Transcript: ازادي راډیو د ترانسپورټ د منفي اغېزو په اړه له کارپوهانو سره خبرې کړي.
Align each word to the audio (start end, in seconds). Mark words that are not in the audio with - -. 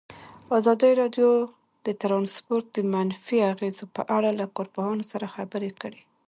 ازادي 0.57 0.91
راډیو 1.01 1.29
د 1.85 1.87
ترانسپورټ 2.01 2.65
د 2.73 2.77
منفي 2.93 3.39
اغېزو 3.53 3.85
په 3.95 4.01
اړه 4.17 4.29
له 4.39 4.45
کارپوهانو 4.55 5.03
سره 5.11 5.31
خبرې 5.35 5.71
کړي. 5.81 6.01